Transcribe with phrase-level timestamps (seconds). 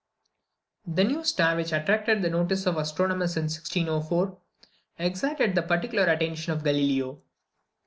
[0.87, 4.35] The new star which attracted the notice of astronomers in 1604,
[4.97, 7.21] excited the particular attention of Galileo.